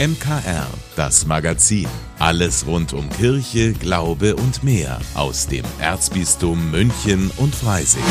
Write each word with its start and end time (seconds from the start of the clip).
MKR, 0.00 0.68
das 0.94 1.26
Magazin. 1.26 1.88
Alles 2.20 2.68
rund 2.68 2.92
um 2.92 3.10
Kirche, 3.10 3.72
Glaube 3.72 4.36
und 4.36 4.62
mehr 4.62 5.00
aus 5.16 5.48
dem 5.48 5.64
Erzbistum 5.80 6.70
München 6.70 7.32
und 7.36 7.52
Freising. 7.52 8.04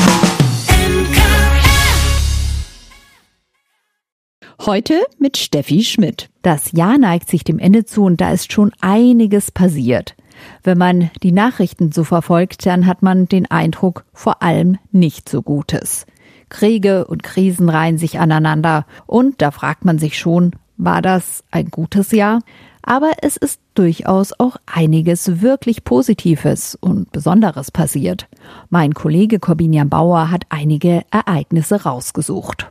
Heute 4.66 5.00
mit 5.18 5.38
Steffi 5.38 5.82
Schmidt. 5.82 6.28
Das 6.42 6.72
Jahr 6.72 6.98
neigt 6.98 7.30
sich 7.30 7.42
dem 7.42 7.58
Ende 7.58 7.86
zu 7.86 8.04
und 8.04 8.20
da 8.20 8.32
ist 8.32 8.52
schon 8.52 8.70
einiges 8.82 9.50
passiert. 9.50 10.14
Wenn 10.62 10.76
man 10.76 11.10
die 11.22 11.32
Nachrichten 11.32 11.90
so 11.90 12.04
verfolgt, 12.04 12.66
dann 12.66 12.84
hat 12.84 13.00
man 13.00 13.28
den 13.28 13.50
Eindruck, 13.50 14.04
vor 14.12 14.42
allem 14.42 14.76
nicht 14.92 15.26
so 15.26 15.40
Gutes. 15.40 16.04
Kriege 16.50 17.06
und 17.06 17.22
Krisen 17.22 17.70
reihen 17.70 17.96
sich 17.96 18.18
aneinander 18.18 18.84
und 19.06 19.40
da 19.40 19.50
fragt 19.50 19.86
man 19.86 19.98
sich 19.98 20.18
schon, 20.18 20.52
war 20.78 21.02
das 21.02 21.44
ein 21.50 21.66
gutes 21.70 22.12
Jahr? 22.12 22.40
Aber 22.82 23.10
es 23.20 23.36
ist 23.36 23.60
durchaus 23.74 24.32
auch 24.38 24.56
einiges 24.64 25.42
wirklich 25.42 25.84
Positives 25.84 26.74
und 26.80 27.12
Besonderes 27.12 27.70
passiert. 27.70 28.26
Mein 28.70 28.94
Kollege 28.94 29.40
Corbinian 29.40 29.90
Bauer 29.90 30.30
hat 30.30 30.44
einige 30.48 31.02
Ereignisse 31.10 31.82
rausgesucht. 31.82 32.66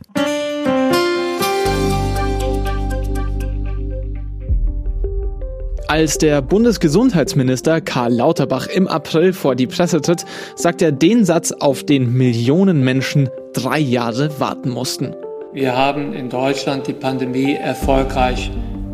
Als 5.86 6.18
der 6.18 6.42
Bundesgesundheitsminister 6.42 7.80
Karl 7.80 8.12
Lauterbach 8.12 8.66
im 8.66 8.88
April 8.88 9.32
vor 9.32 9.54
die 9.54 9.66
Presse 9.66 10.02
tritt, 10.02 10.26
sagt 10.54 10.82
er 10.82 10.92
den 10.92 11.24
Satz, 11.24 11.50
auf 11.50 11.82
den 11.84 12.12
Millionen 12.12 12.84
Menschen 12.84 13.30
drei 13.54 13.78
Jahre 13.78 14.38
warten 14.38 14.68
mussten. 14.68 15.14
Wir 15.54 15.74
haben 15.74 16.12
in 16.12 16.28
Deutschland 16.28 16.86
die 16.86 16.92
Pandemie 16.92 17.54
erfolgreich 17.54 18.50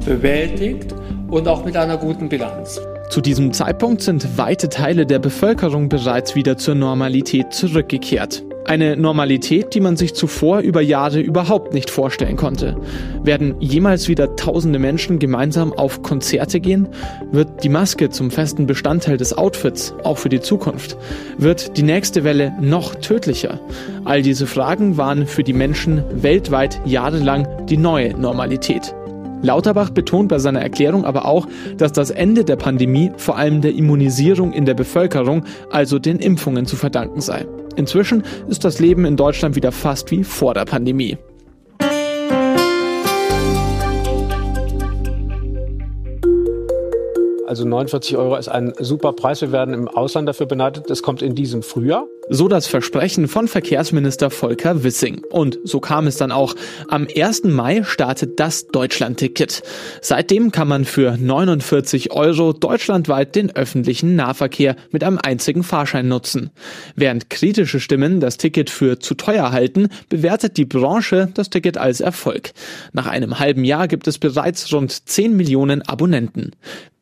bewältigt 0.07 0.95
und 1.29 1.49
auch 1.49 1.65
mit 1.65 1.77
einer 1.77 1.97
guten 1.97 2.29
Bilanz. 2.29 2.81
Zu 3.11 3.21
diesem 3.21 3.53
Zeitpunkt 3.53 4.03
sind 4.03 4.39
weite 4.39 4.69
Teile 4.69 5.05
der 5.05 5.19
Bevölkerung 5.19 5.89
bereits 5.89 6.37
wieder 6.37 6.57
zur 6.57 6.77
Normalität 6.77 7.53
zurückgekehrt. 7.53 8.45
Eine 8.67 8.97
Normalität, 8.97 9.75
die 9.75 9.81
man 9.81 9.99
sich 9.99 10.15
zuvor 10.15 10.61
über 10.61 10.81
Jahre 10.81 11.21
überhaupt 11.21 11.75
nicht 11.75 11.91
vorstellen 11.91 12.37
konnte. 12.37 12.77
Werden 13.23 13.57
jemals 13.61 14.09
wieder 14.09 14.37
tausende 14.37 14.79
Menschen 14.79 15.19
gemeinsam 15.19 15.75
auf 15.75 16.03
Konzerte 16.03 16.61
gehen? 16.61 16.89
Wird 17.31 17.63
die 17.63 17.69
Maske 17.69 18.09
zum 18.09 18.31
festen 18.31 18.67
Bestandteil 18.67 19.19
des 19.19 19.37
Outfits, 19.37 19.95
auch 20.03 20.17
für 20.17 20.31
die 20.31 20.41
Zukunft? 20.41 20.97
Wird 21.37 21.77
die 21.77 21.83
nächste 21.83 22.25
Welle 22.25 22.55
noch 22.59 22.95
tödlicher? 22.95 23.61
All 24.05 24.23
diese 24.23 24.47
Fragen 24.47 24.97
waren 24.97 25.27
für 25.27 25.45
die 25.45 25.53
Menschen 25.53 26.03
weltweit 26.15 26.81
jahrelang 26.87 27.47
die 27.67 27.77
neue 27.77 28.19
Normalität. 28.19 28.95
Lauterbach 29.43 29.91
betont 29.91 30.31
bei 30.31 30.39
seiner 30.39 30.63
Erklärung 30.63 31.05
aber 31.05 31.27
auch, 31.27 31.47
dass 31.77 31.93
das 31.93 32.11
Ende 32.11 32.45
der 32.45 32.57
Pandemie 32.57 33.13
vor 33.19 33.37
allem 33.37 33.61
der 33.61 33.75
Immunisierung 33.75 34.55
in 34.55 34.65
der 34.65 34.73
Bevölkerung, 34.73 35.45
also 35.71 35.99
den 35.99 36.19
Impfungen 36.19 36.65
zu 36.65 36.77
verdanken 36.77 37.21
sei. 37.21 37.45
Inzwischen 37.77 38.23
ist 38.49 38.65
das 38.65 38.79
Leben 38.79 39.05
in 39.05 39.17
Deutschland 39.17 39.57
wieder 39.57 39.73
fast 39.73 40.11
wie 40.11 40.25
vor 40.25 40.55
der 40.55 40.65
Pandemie. 40.65 41.19
Also 47.47 47.65
49 47.67 48.17
Euro 48.17 48.37
ist 48.37 48.49
ein 48.49 48.73
super 48.81 49.13
Preis. 49.13 49.41
Wir 49.41 49.53
werden 49.53 49.75
im 49.75 49.89
Ausland 49.89 50.29
dafür 50.29 50.47
beneidet. 50.47 50.91
Das 50.91 51.03
kommt 51.03 51.23
in 51.23 51.35
diesem 51.35 51.63
Frühjahr. 51.63 52.07
So 52.31 52.49
das 52.49 52.67
Versprechen 52.67 53.29
von 53.29 53.49
Verkehrsminister 53.49 54.31
Volker 54.31 54.83
Wissing. 54.83 55.23
Und 55.31 55.59
so 55.65 55.79
kam 55.81 56.07
es 56.07 56.17
dann 56.17 56.33
auch. 56.33 56.55
Am 56.89 57.07
1. 57.15 57.45
Mai 57.45 57.83
startet 57.85 58.41
das 58.41 58.69
Deutschlandticket. 58.69 59.63
Seitdem 60.01 60.51
kann 60.51 60.67
man 60.67 60.87
für 60.87 61.19
49 61.19 62.13
Euro 62.13 62.55
deutschlandweit 62.55 63.37
den 63.37 63.55
öffentlichen 63.55 64.17
Nahverkehr 64.17 64.77
mit 64.91 65.05
einem 65.05 65.19
einzigen 65.19 65.63
Fahrschein 65.63 66.09
nutzen. 66.09 66.51
Während 66.97 67.29
kritische 67.29 67.79
Stimmen 67.79 68.21
das 68.21 68.39
Ticket 68.39 68.71
für 68.71 68.99
zu 68.99 69.15
teuer 69.15 69.53
halten, 69.53 69.89
bewertet 70.09 70.57
die 70.57 70.65
Branche 70.65 71.29
das 71.35 71.51
Ticket 71.51 71.77
als 71.77 72.01
Erfolg. 72.01 72.53
Nach 72.95 73.07
einem 73.07 73.39
halben 73.39 73.65
Jahr 73.65 73.87
gibt 73.87 74.09
es 74.09 74.19
bereits 74.19 74.73
rund 74.73 75.09
10 75.09 75.37
Millionen 75.37 75.83
Abonnenten. 75.83 76.53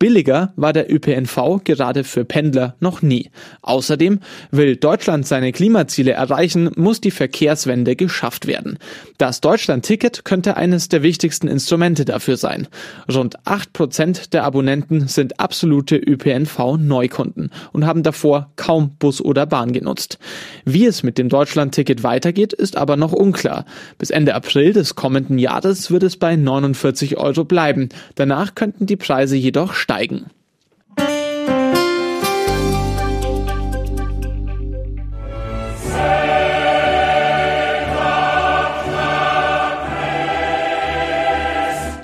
Billiger 0.02 0.52
war 0.56 0.72
der 0.72 0.92
ÖPNV 0.92 1.62
gerade 1.62 2.02
für 2.02 2.24
Pendler 2.24 2.74
noch 2.80 3.02
nie. 3.02 3.30
Außerdem 3.62 4.18
will 4.50 4.74
Deutschland 4.74 5.11
seine 5.22 5.52
Klimaziele 5.52 6.12
erreichen, 6.12 6.70
muss 6.76 7.00
die 7.00 7.10
Verkehrswende 7.10 7.96
geschafft 7.96 8.46
werden. 8.46 8.78
Das 9.18 9.40
Deutschland-Ticket 9.40 10.24
könnte 10.24 10.56
eines 10.56 10.88
der 10.88 11.02
wichtigsten 11.02 11.48
Instrumente 11.48 12.04
dafür 12.04 12.36
sein. 12.36 12.68
Rund 13.12 13.36
acht 13.44 13.72
Prozent 13.72 14.32
der 14.32 14.44
Abonnenten 14.44 15.08
sind 15.08 15.38
absolute 15.38 15.96
ÖPNV-Neukunden 15.96 17.50
und 17.72 17.86
haben 17.86 18.02
davor 18.02 18.50
kaum 18.56 18.96
Bus 18.98 19.20
oder 19.20 19.44
Bahn 19.44 19.72
genutzt. 19.72 20.18
Wie 20.64 20.86
es 20.86 21.02
mit 21.02 21.18
dem 21.18 21.28
Deutschland-Ticket 21.28 22.02
weitergeht, 22.02 22.52
ist 22.54 22.76
aber 22.76 22.96
noch 22.96 23.12
unklar. 23.12 23.66
Bis 23.98 24.10
Ende 24.10 24.34
April 24.34 24.72
des 24.72 24.94
kommenden 24.94 25.38
Jahres 25.38 25.90
wird 25.90 26.02
es 26.02 26.16
bei 26.16 26.36
49 26.36 27.18
Euro 27.18 27.44
bleiben. 27.44 27.90
Danach 28.14 28.54
könnten 28.54 28.86
die 28.86 28.96
Preise 28.96 29.36
jedoch 29.36 29.74
steigen 29.74 30.30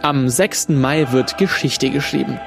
Am 0.09 0.27
6. 0.27 0.71
Mai 0.71 1.13
wird 1.13 1.37
Geschichte 1.37 1.91
geschrieben. 1.91 2.41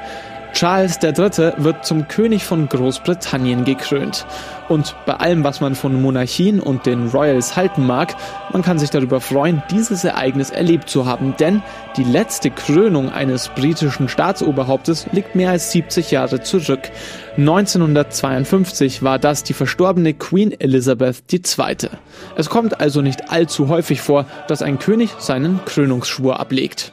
Charles 0.53 0.97
III. 1.03 1.53
wird 1.57 1.85
zum 1.85 2.07
König 2.07 2.43
von 2.43 2.67
Großbritannien 2.67 3.65
gekrönt. 3.65 4.25
Und 4.67 4.95
bei 5.05 5.13
allem, 5.13 5.43
was 5.43 5.61
man 5.61 5.75
von 5.75 6.01
Monarchien 6.01 6.59
und 6.59 6.87
den 6.87 7.09
Royals 7.09 7.55
halten 7.55 7.85
mag, 7.85 8.15
man 8.51 8.63
kann 8.63 8.79
sich 8.79 8.89
darüber 8.89 9.21
freuen, 9.21 9.61
dieses 9.69 10.03
Ereignis 10.03 10.49
erlebt 10.49 10.89
zu 10.89 11.05
haben, 11.05 11.35
denn 11.39 11.61
die 11.97 12.03
letzte 12.03 12.49
Krönung 12.49 13.11
eines 13.11 13.49
britischen 13.49 14.09
Staatsoberhauptes 14.09 15.05
liegt 15.11 15.35
mehr 15.35 15.51
als 15.51 15.71
70 15.71 16.09
Jahre 16.09 16.41
zurück. 16.41 16.89
1952 17.37 19.03
war 19.03 19.19
das 19.19 19.43
die 19.43 19.53
verstorbene 19.53 20.15
Queen 20.15 20.51
Elizabeth 20.59 21.31
II. 21.31 21.89
Es 22.35 22.49
kommt 22.49 22.81
also 22.81 23.03
nicht 23.03 23.29
allzu 23.29 23.67
häufig 23.67 24.01
vor, 24.01 24.25
dass 24.47 24.63
ein 24.63 24.79
König 24.79 25.11
seinen 25.19 25.63
Krönungsschwur 25.65 26.39
ablegt. 26.39 26.91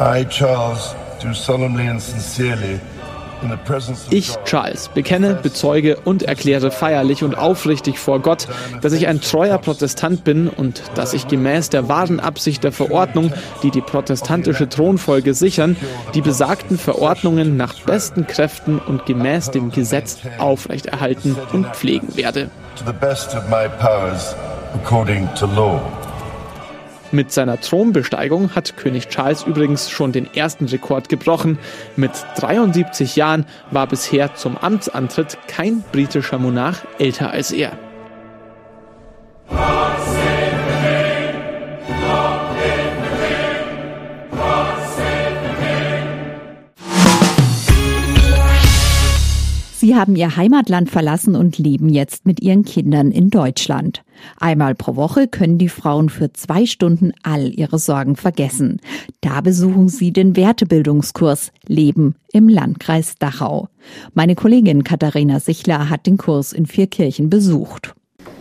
I, 0.00 0.24
Charles, 0.24 0.94
do 1.20 1.32
solemnly 1.32 1.88
and 1.88 2.00
sincerely 2.00 2.80
ich, 4.10 4.34
Charles, 4.44 4.88
bekenne, 4.88 5.34
bezeuge 5.34 5.96
und 6.04 6.22
erkläre 6.22 6.70
feierlich 6.70 7.22
und 7.22 7.36
aufrichtig 7.36 7.98
vor 7.98 8.20
Gott, 8.20 8.48
dass 8.80 8.92
ich 8.92 9.06
ein 9.06 9.20
treuer 9.20 9.58
Protestant 9.58 10.24
bin 10.24 10.48
und 10.48 10.82
dass 10.94 11.12
ich 11.12 11.28
gemäß 11.28 11.70
der 11.70 11.88
wahren 11.88 12.20
Absicht 12.20 12.64
der 12.64 12.72
Verordnung, 12.72 13.32
die 13.62 13.70
die 13.70 13.80
protestantische 13.80 14.68
Thronfolge 14.68 15.34
sichern, 15.34 15.76
die 16.14 16.22
besagten 16.22 16.78
Verordnungen 16.78 17.56
nach 17.56 17.74
besten 17.80 18.26
Kräften 18.26 18.78
und 18.78 19.06
gemäß 19.06 19.50
dem 19.50 19.70
Gesetz 19.70 20.18
aufrechterhalten 20.38 21.36
und 21.52 21.66
pflegen 21.76 22.16
werde. 22.16 22.50
To 22.76 22.84
the 22.86 22.92
best 22.92 23.34
of 23.34 23.48
my 23.48 23.68
powers, 23.78 24.34
according 24.74 25.28
to 25.34 25.46
law. 25.46 25.80
Mit 27.14 27.30
seiner 27.30 27.60
Thronbesteigung 27.60 28.56
hat 28.56 28.76
König 28.76 29.08
Charles 29.08 29.44
übrigens 29.44 29.88
schon 29.88 30.10
den 30.10 30.34
ersten 30.34 30.64
Rekord 30.64 31.08
gebrochen. 31.08 31.60
Mit 31.94 32.10
73 32.38 33.14
Jahren 33.14 33.46
war 33.70 33.86
bisher 33.86 34.34
zum 34.34 34.56
Amtsantritt 34.56 35.38
kein 35.46 35.84
britischer 35.92 36.40
Monarch 36.40 36.78
älter 36.98 37.30
als 37.30 37.52
er. 37.52 37.78
Sie 49.94 50.00
haben 50.00 50.16
ihr 50.16 50.34
Heimatland 50.34 50.90
verlassen 50.90 51.36
und 51.36 51.56
leben 51.56 51.88
jetzt 51.88 52.26
mit 52.26 52.42
ihren 52.42 52.64
Kindern 52.64 53.12
in 53.12 53.30
Deutschland. 53.30 54.02
Einmal 54.40 54.74
pro 54.74 54.96
Woche 54.96 55.28
können 55.28 55.56
die 55.56 55.68
Frauen 55.68 56.08
für 56.08 56.32
zwei 56.32 56.66
Stunden 56.66 57.12
all 57.22 57.52
ihre 57.54 57.78
Sorgen 57.78 58.16
vergessen. 58.16 58.80
Da 59.20 59.40
besuchen 59.40 59.88
sie 59.88 60.12
den 60.12 60.34
Wertebildungskurs 60.34 61.52
Leben 61.68 62.16
im 62.32 62.48
Landkreis 62.48 63.14
Dachau. 63.20 63.68
Meine 64.14 64.34
Kollegin 64.34 64.82
Katharina 64.82 65.38
Sichler 65.38 65.88
hat 65.88 66.08
den 66.08 66.16
Kurs 66.16 66.52
in 66.52 66.66
Vierkirchen 66.66 67.30
besucht. 67.30 67.94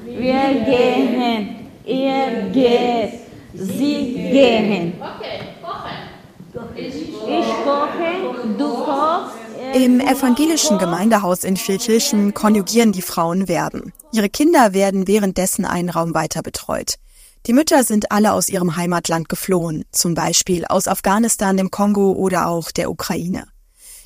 Wir 0.05 0.23
gehen, 0.65 1.49
ihr 1.85 2.49
geht, 2.51 3.19
sie 3.53 4.13
gehen. 4.31 4.93
Okay, 4.99 5.53
kochen. 5.61 6.79
Ich 7.27 7.45
koche, 7.63 8.55
du 8.57 8.69
kochst. 8.69 9.42
Im 9.73 9.99
evangelischen 9.99 10.77
Gemeindehaus 10.77 11.43
in 11.43 11.57
Vierkirchen 11.57 12.35
konjugieren 12.35 12.91
die 12.91 13.01
Frauen 13.01 13.47
Verben. 13.47 13.91
Ihre 14.11 14.29
Kinder 14.29 14.73
werden 14.73 15.07
währenddessen 15.07 15.65
einen 15.65 15.89
Raum 15.89 16.13
weiter 16.13 16.43
betreut. 16.43 16.99
Die 17.47 17.53
Mütter 17.53 17.83
sind 17.83 18.11
alle 18.11 18.33
aus 18.33 18.49
ihrem 18.49 18.75
Heimatland 18.75 19.29
geflohen, 19.29 19.83
zum 19.91 20.13
Beispiel 20.13 20.65
aus 20.65 20.87
Afghanistan, 20.87 21.57
dem 21.57 21.71
Kongo 21.71 22.11
oder 22.11 22.47
auch 22.47 22.69
der 22.69 22.91
Ukraine. 22.91 23.47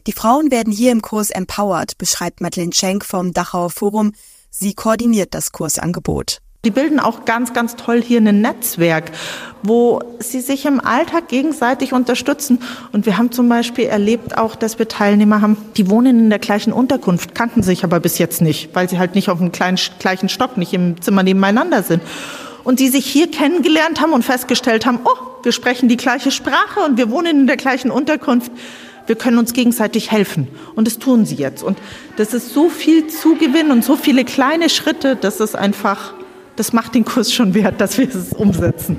Die 0.08 0.14
Frauen 0.14 0.52
werden 0.52 0.72
hier 0.72 0.94
im 0.94 1.02
Kurs 1.02 1.32
empowered, 1.32 1.98
beschreibt 1.98 2.40
Madeleine 2.40 2.74
Schenk 2.74 3.04
vom 3.04 3.34
Dachauer 3.34 3.70
Forum. 3.70 4.14
Sie 4.50 4.74
koordiniert 4.74 5.34
das 5.34 5.52
Kursangebot. 5.52 6.40
Die 6.68 6.72
bilden 6.72 7.00
auch 7.00 7.24
ganz, 7.24 7.54
ganz 7.54 7.78
toll 7.78 8.02
hier 8.02 8.20
ein 8.20 8.42
Netzwerk, 8.42 9.14
wo 9.64 10.02
sie 10.20 10.42
sich 10.42 10.66
im 10.66 10.82
Alltag 10.82 11.30
gegenseitig 11.30 11.94
unterstützen. 11.94 12.60
Und 12.92 13.06
wir 13.06 13.18
haben 13.18 13.32
zum 13.32 13.48
Beispiel 13.48 13.86
erlebt 13.86 14.38
auch, 14.38 14.54
dass 14.54 14.78
wir 14.78 14.90
Teilnehmer 14.90 15.40
haben, 15.40 15.56
die 15.78 15.90
wohnen 15.90 16.20
in 16.20 16.30
der 16.30 16.40
gleichen 16.40 16.74
Unterkunft, 16.74 17.34
kannten 17.36 17.64
sich 17.64 17.86
aber 17.86 18.02
bis 18.02 18.18
jetzt 18.18 18.42
nicht, 18.42 18.76
weil 18.76 18.90
sie 18.90 19.00
halt 19.00 19.16
nicht 19.16 19.30
auf 19.30 19.38
dem 19.38 19.54
kleinen, 19.54 19.80
gleichen 20.00 20.28
Stock, 20.28 20.58
nicht 20.58 20.74
im 20.74 21.02
Zimmer 21.02 21.24
nebeneinander 21.24 21.84
sind. 21.84 22.04
Und 22.66 22.82
die 22.82 22.90
sich 22.90 23.06
hier 23.06 23.32
kennengelernt 23.32 24.02
haben 24.02 24.12
und 24.12 24.26
festgestellt 24.26 24.86
haben, 24.86 25.00
oh, 25.06 25.44
wir 25.44 25.54
sprechen 25.54 25.88
die 25.88 25.96
gleiche 25.96 26.32
Sprache 26.32 26.82
und 26.86 26.98
wir 26.98 27.10
wohnen 27.10 27.40
in 27.40 27.48
der 27.48 27.56
gleichen 27.56 27.92
Unterkunft 27.92 28.52
wir 29.06 29.16
können 29.16 29.38
uns 29.38 29.54
gegenseitig 29.54 30.12
helfen. 30.12 30.50
Und 30.76 30.86
das 30.86 31.00
tun 31.00 31.26
sie 31.26 31.36
jetzt. 31.36 31.64
Und 31.64 31.78
das 32.18 32.34
ist 32.34 32.54
so 32.54 32.68
viel 32.68 33.08
Zugewinn 33.08 33.72
und 33.72 33.86
so 33.86 33.96
viele 33.96 34.26
kleine 34.26 34.70
Schritte, 34.70 35.16
das 35.16 35.40
ist 35.40 35.56
einfach 35.56 36.14
das 36.58 36.74
macht 36.74 36.96
den 36.96 37.06
Kurs 37.06 37.32
schon 37.32 37.54
wert, 37.54 37.80
dass 37.80 37.98
wir 37.98 38.14
es 38.14 38.34
umsetzen. 38.34 38.98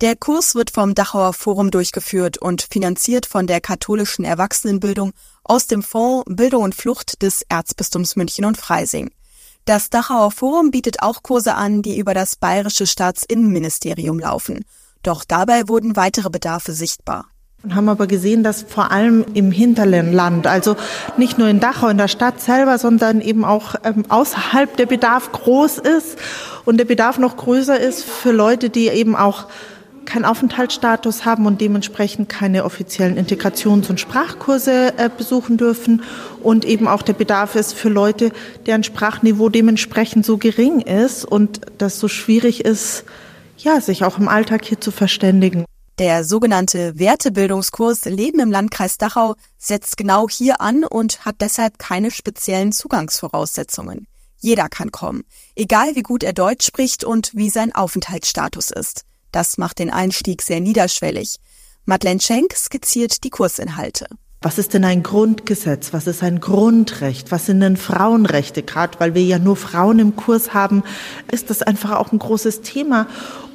Der 0.00 0.14
Kurs 0.14 0.54
wird 0.54 0.70
vom 0.70 0.94
Dachauer 0.94 1.32
Forum 1.32 1.70
durchgeführt 1.70 2.38
und 2.38 2.66
finanziert 2.70 3.26
von 3.26 3.46
der 3.46 3.60
katholischen 3.60 4.24
Erwachsenenbildung 4.24 5.12
aus 5.42 5.66
dem 5.66 5.82
Fonds 5.82 6.24
Bildung 6.28 6.62
und 6.62 6.74
Flucht 6.74 7.22
des 7.22 7.42
Erzbistums 7.48 8.14
München 8.14 8.44
und 8.44 8.58
Freising. 8.58 9.10
Das 9.64 9.90
Dachauer 9.90 10.30
Forum 10.30 10.70
bietet 10.70 11.02
auch 11.02 11.22
Kurse 11.22 11.54
an, 11.54 11.82
die 11.82 11.98
über 11.98 12.14
das 12.14 12.36
bayerische 12.36 12.86
Staatsinnenministerium 12.86 14.18
laufen. 14.18 14.64
Doch 15.02 15.24
dabei 15.24 15.68
wurden 15.68 15.96
weitere 15.96 16.30
Bedarfe 16.30 16.72
sichtbar 16.72 17.26
und 17.62 17.74
haben 17.74 17.88
aber 17.88 18.06
gesehen, 18.06 18.44
dass 18.44 18.62
vor 18.62 18.92
allem 18.92 19.24
im 19.34 19.50
Hinterland, 19.50 20.46
also 20.46 20.76
nicht 21.16 21.36
nur 21.36 21.48
in 21.48 21.58
Dachau, 21.58 21.88
in 21.88 21.98
der 21.98 22.06
Stadt 22.06 22.40
selber, 22.40 22.78
sondern 22.78 23.20
eben 23.20 23.44
auch 23.44 23.74
ähm, 23.82 24.04
außerhalb 24.08 24.76
der 24.76 24.86
Bedarf 24.86 25.32
groß 25.32 25.78
ist 25.78 26.16
und 26.64 26.76
der 26.78 26.84
Bedarf 26.84 27.18
noch 27.18 27.36
größer 27.36 27.78
ist 27.78 28.04
für 28.04 28.30
Leute, 28.30 28.70
die 28.70 28.88
eben 28.88 29.16
auch 29.16 29.46
keinen 30.04 30.24
Aufenthaltsstatus 30.24 31.24
haben 31.24 31.46
und 31.46 31.60
dementsprechend 31.60 32.28
keine 32.28 32.64
offiziellen 32.64 33.18
Integrations- 33.18 33.90
und 33.90 33.98
Sprachkurse 33.98 34.94
äh, 34.96 35.10
besuchen 35.10 35.56
dürfen 35.56 36.02
und 36.42 36.64
eben 36.64 36.86
auch 36.86 37.02
der 37.02 37.14
Bedarf 37.14 37.56
ist 37.56 37.72
für 37.72 37.88
Leute, 37.88 38.30
deren 38.66 38.84
Sprachniveau 38.84 39.48
dementsprechend 39.48 40.24
so 40.24 40.38
gering 40.38 40.80
ist 40.80 41.24
und 41.24 41.60
das 41.78 41.98
so 41.98 42.06
schwierig 42.06 42.64
ist, 42.64 43.04
ja, 43.58 43.80
sich 43.80 44.04
auch 44.04 44.18
im 44.18 44.28
Alltag 44.28 44.64
hier 44.64 44.80
zu 44.80 44.92
verständigen. 44.92 45.64
Der 45.98 46.24
sogenannte 46.24 46.98
Wertebildungskurs 46.98 48.04
Leben 48.04 48.38
im 48.40 48.50
Landkreis 48.50 48.98
Dachau 48.98 49.34
setzt 49.56 49.96
genau 49.96 50.28
hier 50.28 50.60
an 50.60 50.84
und 50.84 51.24
hat 51.24 51.36
deshalb 51.40 51.78
keine 51.78 52.10
speziellen 52.10 52.72
Zugangsvoraussetzungen. 52.72 54.06
Jeder 54.36 54.68
kann 54.68 54.92
kommen, 54.92 55.24
egal 55.54 55.96
wie 55.96 56.02
gut 56.02 56.22
er 56.22 56.34
Deutsch 56.34 56.66
spricht 56.66 57.02
und 57.02 57.34
wie 57.34 57.48
sein 57.48 57.74
Aufenthaltsstatus 57.74 58.70
ist. 58.70 59.04
Das 59.32 59.56
macht 59.56 59.78
den 59.78 59.90
Einstieg 59.90 60.42
sehr 60.42 60.60
niederschwellig. 60.60 61.36
Madeleine 61.86 62.20
Schenk 62.20 62.54
skizziert 62.54 63.24
die 63.24 63.30
Kursinhalte. 63.30 64.06
Was 64.46 64.58
ist 64.58 64.74
denn 64.74 64.84
ein 64.84 65.02
Grundgesetz? 65.02 65.92
Was 65.92 66.06
ist 66.06 66.22
ein 66.22 66.38
Grundrecht? 66.38 67.32
Was 67.32 67.46
sind 67.46 67.58
denn 67.58 67.76
Frauenrechte? 67.76 68.62
Gerade 68.62 69.00
weil 69.00 69.12
wir 69.16 69.24
ja 69.24 69.40
nur 69.40 69.56
Frauen 69.56 69.98
im 69.98 70.14
Kurs 70.14 70.54
haben, 70.54 70.84
ist 71.32 71.50
das 71.50 71.62
einfach 71.62 71.98
auch 71.98 72.12
ein 72.12 72.20
großes 72.20 72.60
Thema. 72.60 73.08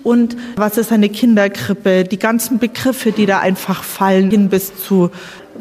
Und 0.03 0.35
was 0.57 0.77
ist 0.77 0.91
eine 0.91 1.07
Kinderkrippe? 1.07 2.03
Die 2.03 2.19
ganzen 2.19 2.59
Begriffe, 2.59 3.13
die 3.13 3.25
da 3.25 3.39
einfach 3.39 3.85
fallen, 3.85 4.31
hin 4.31 4.49
bis 4.49 4.75
zu 4.85 5.11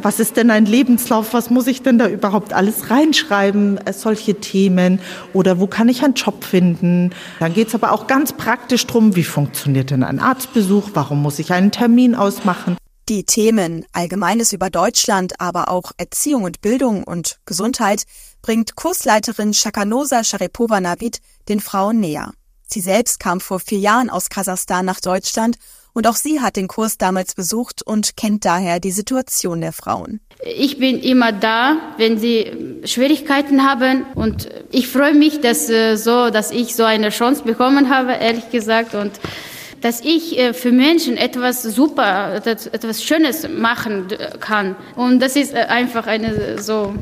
was 0.02 0.18
ist 0.18 0.36
denn 0.36 0.50
ein 0.50 0.66
Lebenslauf? 0.66 1.32
Was 1.32 1.48
muss 1.48 1.68
ich 1.68 1.82
denn 1.82 1.98
da 1.98 2.08
überhaupt 2.08 2.52
alles 2.52 2.90
reinschreiben? 2.90 3.78
Äh, 3.86 3.92
solche 3.92 4.34
Themen. 4.34 4.98
Oder 5.32 5.60
wo 5.60 5.68
kann 5.68 5.88
ich 5.88 6.02
einen 6.02 6.14
Job 6.14 6.42
finden? 6.42 7.12
Dann 7.38 7.54
geht 7.54 7.68
es 7.68 7.74
aber 7.76 7.92
auch 7.92 8.08
ganz 8.08 8.32
praktisch 8.32 8.84
drum, 8.84 9.14
wie 9.14 9.22
funktioniert 9.22 9.90
denn 9.90 10.02
ein 10.02 10.18
Arztbesuch? 10.18 10.90
Warum 10.94 11.22
muss 11.22 11.38
ich 11.38 11.52
einen 11.52 11.70
Termin 11.70 12.16
ausmachen? 12.16 12.76
Die 13.10 13.24
Themen 13.24 13.84
Allgemeines 13.92 14.52
über 14.52 14.70
Deutschland, 14.70 15.40
aber 15.40 15.68
auch 15.68 15.90
Erziehung 15.96 16.44
und 16.44 16.60
Bildung 16.60 17.02
und 17.02 17.40
Gesundheit 17.44 18.04
bringt 18.40 18.76
Kursleiterin 18.76 19.52
Shakanosa 19.52 20.22
Sharipova 20.22 20.80
Navid 20.80 21.18
den 21.48 21.58
Frauen 21.58 21.98
näher. 21.98 22.30
Sie 22.68 22.80
selbst 22.80 23.18
kam 23.18 23.40
vor 23.40 23.58
vier 23.58 23.80
Jahren 23.80 24.10
aus 24.10 24.30
Kasachstan 24.30 24.86
nach 24.86 25.00
Deutschland 25.00 25.56
und 25.92 26.06
auch 26.06 26.14
sie 26.14 26.40
hat 26.40 26.54
den 26.54 26.68
Kurs 26.68 26.98
damals 26.98 27.34
besucht 27.34 27.82
und 27.84 28.16
kennt 28.16 28.44
daher 28.44 28.78
die 28.78 28.92
Situation 28.92 29.60
der 29.60 29.72
Frauen. 29.72 30.20
Ich 30.44 30.78
bin 30.78 31.00
immer 31.00 31.32
da, 31.32 31.78
wenn 31.96 32.16
sie 32.16 32.80
Schwierigkeiten 32.84 33.68
haben 33.68 34.06
und 34.14 34.48
ich 34.70 34.86
freue 34.86 35.14
mich, 35.14 35.40
dass 35.40 35.68
äh, 35.68 35.96
so, 35.96 36.30
dass 36.30 36.52
ich 36.52 36.76
so 36.76 36.84
eine 36.84 37.08
Chance 37.08 37.42
bekommen 37.42 37.90
habe, 37.90 38.12
ehrlich 38.12 38.50
gesagt 38.50 38.94
und 38.94 39.10
dass 39.80 40.00
ich 40.00 40.38
äh, 40.38 40.52
für 40.52 40.72
Menschen 40.72 41.16
etwas 41.16 41.62
super, 41.62 42.34
etwas 42.44 43.02
Schönes 43.02 43.48
machen 43.48 44.08
kann. 44.40 44.76
Und 44.96 45.20
das 45.20 45.36
ist 45.36 45.54
äh, 45.54 45.58
einfach 45.68 46.06
eine 46.06 46.60
so 46.60 46.94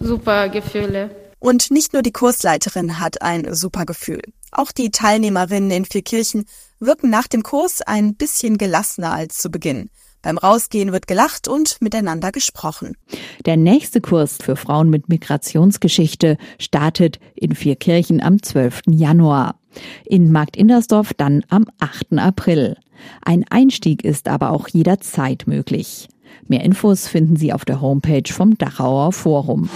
super 0.00 0.48
Gefühle. 0.48 1.10
Und 1.38 1.70
nicht 1.70 1.92
nur 1.92 2.02
die 2.02 2.12
Kursleiterin 2.12 2.98
hat 2.98 3.22
ein 3.22 3.54
super 3.54 3.84
Gefühl. 3.84 4.22
Auch 4.52 4.72
die 4.72 4.90
Teilnehmerinnen 4.90 5.70
in 5.70 5.84
Vierkirchen 5.84 6.46
wirken 6.80 7.10
nach 7.10 7.26
dem 7.26 7.42
Kurs 7.42 7.82
ein 7.82 8.14
bisschen 8.14 8.58
gelassener 8.58 9.12
als 9.12 9.36
zu 9.38 9.50
Beginn. 9.50 9.90
Beim 10.22 10.38
Rausgehen 10.38 10.92
wird 10.92 11.06
gelacht 11.06 11.46
und 11.46 11.76
miteinander 11.80 12.32
gesprochen. 12.32 12.96
Der 13.44 13.56
nächste 13.56 14.00
Kurs 14.00 14.38
für 14.42 14.56
Frauen 14.56 14.90
mit 14.90 15.08
Migrationsgeschichte 15.08 16.36
startet 16.58 17.20
in 17.34 17.54
Vierkirchen 17.54 18.20
am 18.20 18.42
12. 18.42 18.82
Januar. 18.88 19.60
In 20.04 20.32
Markt 20.32 20.56
Indersdorf 20.56 21.14
dann 21.14 21.44
am 21.48 21.66
8. 21.78 22.18
April. 22.18 22.76
Ein 23.24 23.44
Einstieg 23.50 24.04
ist 24.04 24.28
aber 24.28 24.50
auch 24.50 24.68
jederzeit 24.68 25.44
möglich. 25.46 26.08
Mehr 26.48 26.62
Infos 26.64 27.08
finden 27.08 27.36
Sie 27.36 27.52
auf 27.52 27.64
der 27.64 27.80
Homepage 27.80 28.32
vom 28.32 28.56
Dachauer 28.58 29.12
Forum. 29.12 29.68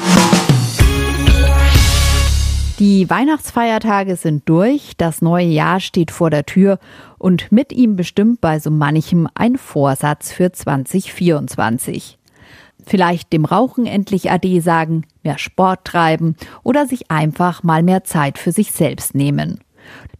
Die 2.79 3.11
Weihnachtsfeiertage 3.11 4.17
sind 4.17 4.49
durch, 4.49 4.93
das 4.97 5.21
neue 5.21 5.47
Jahr 5.47 5.81
steht 5.81 6.11
vor 6.11 6.31
der 6.31 6.47
Tür 6.47 6.79
und 7.19 7.53
mit 7.53 7.75
ihm 7.75 7.95
bestimmt 7.95 8.41
bei 8.41 8.59
so 8.59 8.71
manchem 8.71 9.29
ein 9.35 9.59
Vorsatz 9.59 10.33
für 10.33 10.51
2024. 10.51 12.17
Vielleicht 12.87 13.35
dem 13.35 13.45
Rauchen 13.45 13.85
endlich 13.85 14.31
Ade 14.31 14.63
sagen, 14.63 15.05
mehr 15.23 15.37
Sport 15.37 15.85
treiben 15.85 16.37
oder 16.63 16.87
sich 16.87 17.11
einfach 17.11 17.63
mal 17.63 17.83
mehr 17.83 18.05
Zeit 18.05 18.39
für 18.39 18.51
sich 18.51 18.73
selbst 18.73 19.15
nehmen. 19.15 19.61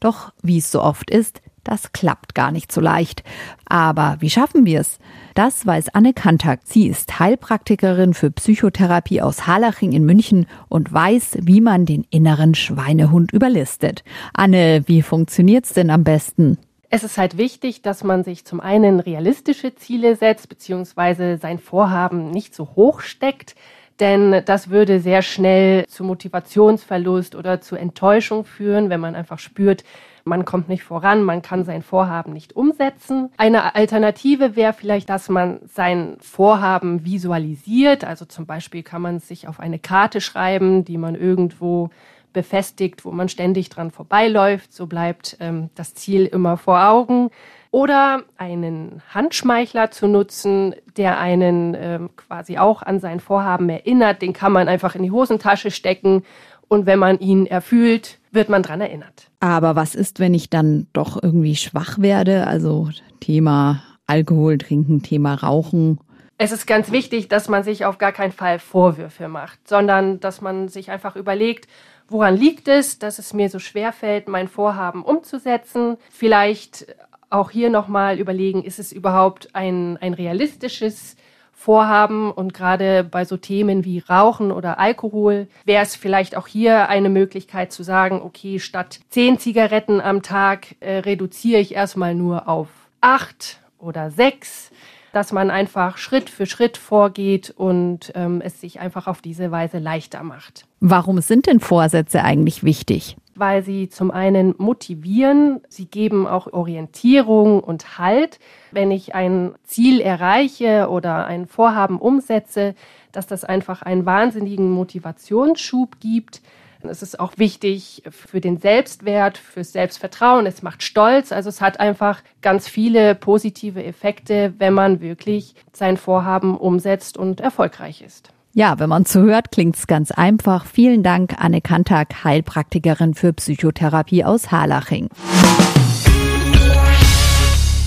Doch 0.01 0.33
wie 0.43 0.59
es 0.59 0.71
so 0.71 0.83
oft 0.83 1.11
ist, 1.11 1.43
das 1.65 1.93
klappt 1.93 2.35
gar 2.35 2.53
nicht 2.53 2.73
so 2.73 2.81
leicht. 2.81 3.23
Aber 3.67 4.17
wie 4.21 4.31
schaffen 4.31 4.65
wir 4.65 4.81
es? 4.81 4.99
Das 5.35 5.67
weiß 5.67 5.91
Anne 5.91 6.13
Kantak. 6.13 6.61
Sie 6.65 6.89
ist 6.89 7.19
Heilpraktikerin 7.19 8.15
für 8.15 8.31
Psychotherapie 8.31 9.21
aus 9.21 9.47
Harlaching 9.47 9.93
in 9.93 10.05
München 10.05 10.47
und 10.69 10.93
weiß, 10.93 11.39
wie 11.43 11.61
man 11.61 11.87
den 11.87 12.07
inneren 12.11 12.55
Schweinehund 12.55 13.33
überlistet. 13.33 14.05
Anne, 14.33 14.83
wie 14.87 15.03
funktioniert's 15.03 15.75
denn 15.75 15.91
am 15.91 16.05
besten? 16.05 16.59
Es 16.93 17.05
ist 17.05 17.19
halt 17.19 17.39
wichtig, 17.39 17.83
dass 17.83 18.03
man 18.03 18.25
sich 18.25 18.45
zum 18.45 18.61
einen 18.61 18.99
realistische 18.99 19.77
Ziele 19.77 20.17
setzt, 20.17 20.49
beziehungsweise 20.49 21.37
sein 21.37 21.61
Vorhaben 21.61 22.31
nicht 22.31 22.53
so 22.53 22.71
hoch 22.75 23.01
steckt, 23.01 23.55
denn 24.01 24.43
das 24.45 24.71
würde 24.71 25.01
sehr 25.01 25.23
schnell 25.23 25.87
zu 25.87 26.05
Motivationsverlust 26.05 27.35
oder 27.35 27.61
zu 27.61 27.77
Enttäuschung 27.77 28.45
führen, 28.45 28.91
wenn 28.91 29.01
man 29.01 29.15
einfach 29.15 29.39
spürt, 29.39 29.85
man 30.25 30.45
kommt 30.45 30.69
nicht 30.69 30.83
voran, 30.83 31.23
man 31.23 31.43
kann 31.43 31.65
sein 31.65 31.83
Vorhaben 31.83 32.33
nicht 32.33 32.55
umsetzen. 32.55 33.31
Eine 33.37 33.75
Alternative 33.75 34.55
wäre 34.57 34.73
vielleicht, 34.73 35.09
dass 35.09 35.29
man 35.29 35.61
sein 35.67 36.17
Vorhaben 36.21 37.05
visualisiert. 37.05 38.05
Also 38.05 38.25
zum 38.25 38.47
Beispiel 38.47 38.83
kann 38.83 39.03
man 39.03 39.19
sich 39.21 39.49
auf 39.49 39.61
eine 39.61 39.79
Karte 39.79 40.21
schreiben, 40.21 40.85
die 40.85 40.99
man 40.99 41.15
irgendwo 41.15 41.91
befestigt, 42.33 43.05
wo 43.05 43.11
man 43.11 43.29
ständig 43.29 43.71
dran 43.71 43.91
vorbeiläuft. 43.91 44.73
So 44.73 44.87
bleibt 44.87 45.37
ähm, 45.41 45.71
das 45.75 45.95
Ziel 45.95 46.27
immer 46.27 46.57
vor 46.57 46.87
Augen. 46.87 47.31
Oder 47.73 48.23
einen 48.37 49.01
Handschmeichler 49.15 49.91
zu 49.93 50.09
nutzen, 50.09 50.75
der 50.97 51.19
einen 51.19 51.77
ähm, 51.79 52.11
quasi 52.17 52.59
auch 52.59 52.83
an 52.83 52.99
sein 52.99 53.21
Vorhaben 53.21 53.69
erinnert. 53.69 54.23
Den 54.23 54.33
kann 54.33 54.53
man 54.53 54.69
einfach 54.69 54.97
in 54.97 55.05
die 55.05 55.13
Hosentasche 55.13 55.71
stecken 55.71 56.25
und 56.67 56.87
wenn 56.87 56.99
man 57.01 57.19
ihn 57.19 57.47
erfüllt, 57.47 58.19
wird 58.31 58.49
man 58.49 58.63
dran 58.63 58.81
erinnert. 58.81 59.29
Aber 59.41 59.75
was 59.75 59.95
ist, 59.95 60.21
wenn 60.21 60.35
ich 60.35 60.51
dann 60.51 60.87
doch 60.93 61.21
irgendwie 61.21 61.57
schwach 61.57 61.99
werde? 61.99 62.47
Also 62.47 62.91
Thema 63.19 63.83
Alkohol 64.07 64.59
trinken, 64.59 65.03
Thema 65.03 65.35
Rauchen. 65.35 65.99
Es 66.39 66.53
ist 66.53 66.67
ganz 66.67 66.91
wichtig, 66.91 67.29
dass 67.29 67.49
man 67.49 67.65
sich 67.65 67.85
auf 67.85 67.99
gar 67.99 68.13
keinen 68.13 68.33
Fall 68.33 68.59
Vorwürfe 68.59 69.29
macht, 69.29 69.69
sondern 69.69 70.21
dass 70.21 70.41
man 70.41 70.69
sich 70.69 70.91
einfach 70.91 71.17
überlegt, 71.17 71.69
woran 72.09 72.37
liegt 72.37 72.69
es, 72.69 72.99
dass 72.99 73.19
es 73.19 73.35
mir 73.35 73.51
so 73.51 73.59
schwer 73.59 73.93
fällt, 73.93 74.29
mein 74.29 74.49
Vorhaben 74.49 75.05
umzusetzen. 75.05 75.97
Vielleicht 76.11 76.87
auch 77.31 77.51
hier 77.51 77.71
nochmal 77.71 78.19
überlegen, 78.19 78.63
ist 78.63 78.79
es 78.79 78.93
überhaupt 78.93 79.55
ein, 79.55 79.97
ein 79.99 80.15
realistisches 80.15 81.17
Vorhaben? 81.53 82.31
Und 82.31 82.53
gerade 82.53 83.05
bei 83.05 83.25
so 83.25 83.37
Themen 83.37 83.85
wie 83.85 84.01
Rauchen 84.01 84.53
oder 84.53 84.79
Alkohol 84.79 85.47
wäre 85.65 85.83
es 85.83 85.97
vielleicht 85.97 86.37
auch 86.37 86.47
hier 86.47 86.89
eine 86.89 87.09
Möglichkeit 87.09 87.73
zu 87.73 87.83
sagen, 87.83 88.21
okay, 88.21 88.59
statt 88.59 89.01
zehn 89.09 89.39
Zigaretten 89.39 90.01
am 90.01 90.23
Tag 90.23 90.77
äh, 90.81 90.99
reduziere 90.99 91.61
ich 91.61 91.75
erstmal 91.75 92.15
nur 92.15 92.49
auf 92.49 92.69
acht 93.01 93.61
oder 93.79 94.11
sechs, 94.11 94.71
dass 95.13 95.33
man 95.33 95.51
einfach 95.51 95.97
Schritt 95.97 96.31
für 96.31 96.47
Schritt 96.47 96.77
vorgeht 96.77 97.53
und 97.57 98.13
ähm, 98.15 98.41
es 98.45 98.61
sich 98.61 98.81
einfach 98.81 99.07
auf 99.07 99.23
diese 99.23 99.51
Weise 99.51 99.79
leichter 99.79 100.23
macht. 100.23 100.67
Warum 100.81 101.21
sind 101.21 101.47
denn 101.47 101.61
Vorsätze 101.61 102.23
eigentlich 102.23 102.65
wichtig? 102.65 103.17
weil 103.41 103.63
sie 103.63 103.89
zum 103.89 104.11
einen 104.11 104.55
motivieren, 104.59 105.61
sie 105.69 105.87
geben 105.87 106.27
auch 106.27 106.53
Orientierung 106.53 107.61
und 107.61 107.99
Halt. 107.99 108.39
Wenn 108.71 108.91
ich 108.91 109.15
ein 109.15 109.55
Ziel 109.65 110.01
erreiche 110.01 110.89
oder 110.91 111.27
ein 111.27 111.47
Vorhaben 111.47 111.99
umsetze, 111.99 112.75
dass 113.13 113.27
das 113.27 113.45
einfach 113.45 113.81
einen 113.81 114.05
wahnsinnigen 114.05 114.71
Motivationsschub 114.71 116.01
gibt. 116.01 116.43
Es 116.89 117.03
ist 117.03 117.21
auch 117.21 117.33
wichtig 117.37 118.03
für 118.11 118.41
den 118.41 118.59
Selbstwert, 118.59 119.39
fürs 119.39 119.73
Selbstvertrauen. 119.73 120.47
Es 120.47 120.63
macht 120.63 120.83
stolz. 120.83 121.33
Also 121.33 121.49
es 121.49 121.61
hat 121.61 121.81
einfach 121.81 122.23
ganz 122.41 122.69
viele 122.69 123.15
positive 123.15 123.85
Effekte, 123.85 124.55
wenn 124.59 124.75
man 124.75 125.01
wirklich 125.01 125.55
sein 125.73 125.97
Vorhaben 125.97 126.57
umsetzt 126.57 127.17
und 127.17 127.41
erfolgreich 127.41 128.03
ist. 128.03 128.33
Ja, 128.53 128.81
wenn 128.81 128.89
man 128.89 129.05
zuhört, 129.05 129.53
klingt's 129.53 129.87
ganz 129.87 130.11
einfach. 130.11 130.67
Vielen 130.67 131.05
Dank, 131.05 131.35
Anne 131.39 131.61
Kantak, 131.61 132.25
Heilpraktikerin 132.25 133.15
für 133.15 133.33
Psychotherapie 133.33 134.25
aus 134.25 134.51
Harlaching. 134.51 135.09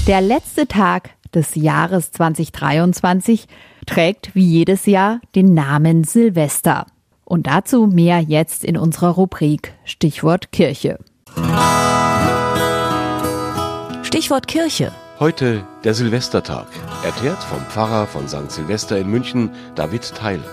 Der 0.08 0.22
letzte 0.22 0.68
Tag 0.68 1.12
des 1.34 1.56
Jahres 1.56 2.12
2023 2.12 3.48
trägt 3.86 4.36
wie 4.36 4.46
jedes 4.46 4.86
Jahr 4.86 5.20
den 5.36 5.54
Namen 5.54 6.04
Silvester. 6.04 6.86
Und 7.26 7.48
dazu 7.48 7.88
mehr 7.88 8.20
jetzt 8.20 8.64
in 8.64 8.78
unserer 8.78 9.10
Rubrik 9.10 9.74
Stichwort 9.86 10.52
Kirche. 10.52 11.00
Stichwort 14.04 14.48
Kirche. 14.48 14.92
Heute 15.20 15.64
der 15.84 15.94
Silvestertag, 15.94 16.68
erklärt 17.04 17.42
vom 17.44 17.60
Pfarrer 17.70 18.08
von 18.08 18.28
St. 18.28 18.52
Silvester 18.52 18.98
in 18.98 19.10
München, 19.10 19.52
David 19.76 20.14
Theile. 20.16 20.44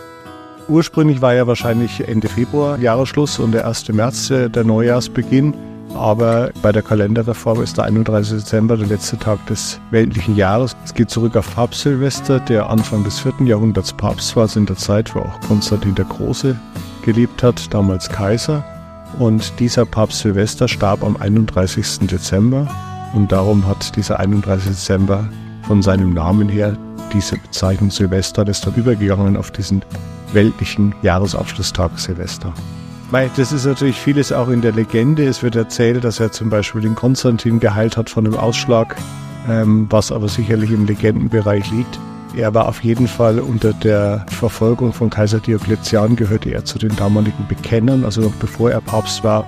Ursprünglich 0.68 1.20
war 1.20 1.34
ja 1.34 1.46
wahrscheinlich 1.46 2.06
Ende 2.06 2.28
Februar 2.28 2.78
Jahresschluss 2.78 3.38
und 3.38 3.52
der 3.52 3.66
1. 3.66 3.88
März 3.88 4.30
äh, 4.30 4.48
der 4.48 4.64
Neujahrsbeginn. 4.64 5.54
Aber 5.94 6.50
bei 6.62 6.72
der 6.72 6.82
Kalenderreform 6.82 7.62
ist 7.62 7.76
der 7.76 7.84
31. 7.84 8.38
Dezember 8.38 8.76
der 8.76 8.86
letzte 8.86 9.18
Tag 9.18 9.44
des 9.46 9.80
weltlichen 9.90 10.36
Jahres. 10.36 10.76
Es 10.84 10.94
geht 10.94 11.10
zurück 11.10 11.36
auf 11.36 11.54
Papst 11.54 11.82
Silvester, 11.82 12.40
der 12.40 12.70
Anfang 12.70 13.04
des 13.04 13.20
4. 13.20 13.46
Jahrhunderts 13.46 13.92
Papst 13.92 14.36
war, 14.36 14.44
also 14.44 14.60
in 14.60 14.66
der 14.66 14.76
Zeit, 14.76 15.14
wo 15.14 15.20
auch 15.20 15.40
Konstantin 15.46 15.94
der 15.94 16.04
Große 16.06 16.58
gelebt 17.02 17.42
hat, 17.42 17.72
damals 17.74 18.08
Kaiser. 18.08 18.64
Und 19.18 19.58
dieser 19.58 19.84
Papst 19.84 20.20
Silvester 20.20 20.68
starb 20.68 21.02
am 21.02 21.16
31. 21.16 22.06
Dezember. 22.06 22.68
Und 23.14 23.32
darum 23.32 23.66
hat 23.66 23.96
dieser 23.96 24.20
31. 24.20 24.70
Dezember 24.70 25.28
von 25.66 25.82
seinem 25.82 26.14
Namen 26.14 26.48
her 26.48 26.76
diese 27.12 27.36
Bezeichnung 27.36 27.90
Silvester, 27.90 28.44
das 28.44 28.58
ist 28.58 28.66
dann 28.66 28.74
übergegangen 28.74 29.36
auf 29.36 29.50
diesen 29.50 29.82
weltlichen 30.32 30.94
Jahresabschlusstag 31.02 31.98
Silvester. 31.98 32.54
Das 33.12 33.50
ist 33.50 33.64
natürlich 33.66 34.00
vieles 34.00 34.30
auch 34.30 34.48
in 34.48 34.60
der 34.60 34.70
Legende. 34.70 35.26
Es 35.26 35.42
wird 35.42 35.56
erzählt, 35.56 36.04
dass 36.04 36.20
er 36.20 36.30
zum 36.30 36.48
Beispiel 36.48 36.80
den 36.80 36.94
Konstantin 36.94 37.58
geheilt 37.58 37.96
hat 37.96 38.08
von 38.08 38.24
einem 38.24 38.36
Ausschlag, 38.36 38.96
ähm, 39.48 39.86
was 39.90 40.12
aber 40.12 40.28
sicherlich 40.28 40.70
im 40.70 40.86
Legendenbereich 40.86 41.68
liegt. 41.72 41.98
Er 42.36 42.54
war 42.54 42.68
auf 42.68 42.84
jeden 42.84 43.08
Fall 43.08 43.40
unter 43.40 43.72
der 43.72 44.24
Verfolgung 44.28 44.92
von 44.92 45.10
Kaiser 45.10 45.40
Diokletian, 45.40 46.14
gehörte 46.14 46.50
er 46.50 46.64
zu 46.64 46.78
den 46.78 46.94
damaligen 46.94 47.48
Bekennern, 47.48 48.04
also 48.04 48.20
noch 48.20 48.34
bevor 48.34 48.70
er 48.70 48.80
Papst 48.80 49.24
war, 49.24 49.44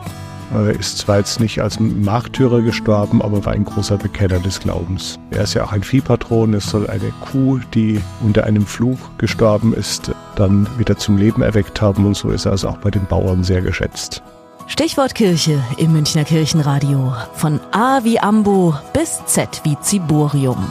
ist 0.79 0.99
zwar 0.99 1.19
jetzt 1.19 1.41
nicht 1.41 1.61
als 1.61 1.81
Märtyrer 1.81 2.63
gestorben, 2.63 3.23
aber 3.23 3.45
war 3.45 3.53
ein 3.53 3.65
großer 3.65 3.97
Bekenner 3.97 4.39
des 4.39 4.61
Glaubens. 4.61 5.19
Er 5.31 5.43
ist 5.43 5.55
ja 5.55 5.65
auch 5.65 5.73
ein 5.73 5.83
Viehpatron. 5.83 6.55
Es 6.55 6.67
soll 6.67 6.89
eine 6.89 7.13
Kuh, 7.21 7.61
die 7.75 8.01
unter 8.23 8.45
einem 8.45 8.67
Fluch 8.67 8.99
gestorben 9.19 9.73
ist, 9.75 10.13
dann 10.37 10.67
wieder 10.79 10.97
zum 10.97 11.17
Leben 11.17 11.43
erweckt 11.43 11.81
haben. 11.81 12.07
Und 12.07 12.17
so 12.17 12.31
ist 12.31 12.45
er 12.45 12.53
also 12.53 12.69
auch 12.69 12.79
bei 12.79 12.91
den 12.91 13.07
Bauern 13.07 13.45
sehr 13.45 13.63
geschätzt. 13.63 14.23
Stichwort 14.67 15.15
Kirche 15.15 15.61
im 15.77 15.93
Münchner 15.93 16.25
Kirchenradio. 16.25 17.13
Von 17.35 17.61
A 17.73 18.05
wie 18.05 18.19
Ambo 18.19 18.75
bis 18.93 19.25
Z 19.27 19.61
wie 19.65 19.77
Ziborium. 19.81 20.71